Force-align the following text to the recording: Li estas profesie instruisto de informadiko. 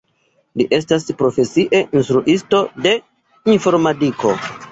Li 0.61 0.65
estas 0.77 1.03
profesie 1.19 1.81
instruisto 1.99 2.63
de 2.87 2.95
informadiko. 3.59 4.35